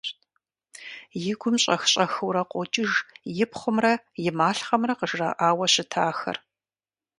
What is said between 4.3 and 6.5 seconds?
малъхъэмрэ къыжраӀауэ щытахэр.